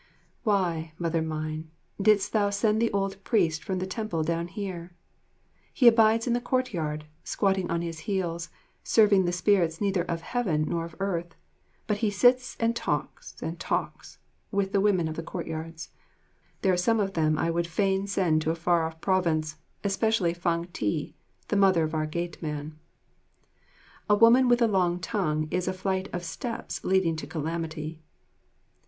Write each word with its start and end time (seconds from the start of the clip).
Why, 0.41 0.93
Mother 0.97 1.21
mine, 1.21 1.69
didst 2.01 2.33
thou 2.33 2.49
send 2.49 2.81
the 2.81 2.91
old 2.91 3.23
priest 3.23 3.63
from 3.63 3.77
the 3.77 3.85
temple 3.85 4.23
down 4.23 4.47
here? 4.47 4.95
He 5.71 5.87
abides 5.87 6.25
in 6.25 6.33
the 6.33 6.41
courtyard, 6.41 7.05
squatting 7.23 7.69
on 7.69 7.83
his 7.83 7.99
heels, 8.09 8.49
serving 8.83 9.25
the 9.25 9.31
spirits 9.31 9.79
neither 9.79 10.01
of 10.05 10.21
Heaven 10.21 10.65
nor 10.67 10.85
of 10.85 10.95
earth, 10.99 11.35
but 11.85 11.97
he 11.97 12.09
sits 12.09 12.57
and 12.59 12.75
talks 12.75 13.33
and 13.43 13.59
talks 13.59 13.59
and 13.59 13.59
talks 13.59 14.17
with 14.49 14.71
the 14.71 14.81
women 14.81 15.07
of 15.07 15.13
the 15.17 15.21
courtyards. 15.21 15.91
There 16.63 16.73
are 16.73 16.77
some 16.77 16.99
of 16.99 17.13
them 17.13 17.37
I 17.37 17.51
would 17.51 17.67
fain 17.67 18.07
send 18.07 18.41
to 18.41 18.49
a 18.49 18.55
far 18.55 18.85
off 18.87 18.99
province, 19.01 19.57
especially 19.83 20.33
Fang 20.33 20.65
Tai, 20.73 21.13
the 21.49 21.55
mother 21.55 21.83
of 21.83 21.93
our 21.93 22.07
gateman. 22.07 22.79
"A 24.09 24.15
woman 24.15 24.47
with 24.47 24.63
a 24.63 24.67
long 24.67 24.99
tongue 24.99 25.47
is 25.51 25.67
a 25.67 25.73
flight 25.73 26.09
of 26.11 26.23
steps 26.23 26.83
leading 26.83 27.15
to 27.17 27.27
calamity." 27.27 28.01